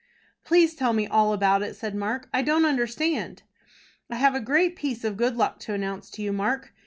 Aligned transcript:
"Please 0.43 0.73
tell 0.73 0.93
me 0.93 1.05
all 1.05 1.31
about 1.31 1.61
it," 1.61 1.75
said 1.75 1.93
Mark. 1.93 2.27
"I 2.33 2.41
don't 2.41 2.65
understand." 2.65 3.43
"I 4.09 4.15
have 4.15 4.33
a 4.33 4.39
great 4.39 4.75
piece 4.75 5.03
of 5.03 5.15
good 5.15 5.35
luck 5.37 5.59
to 5.59 5.75
announce 5.75 6.09
to 6.09 6.23
you, 6.23 6.33
Mark. 6.33 6.73